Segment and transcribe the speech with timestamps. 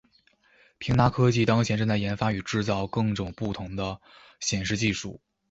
[0.79, 4.01] 平达科技当前正在研发与制造更种不同的
[4.39, 5.21] 显示技术。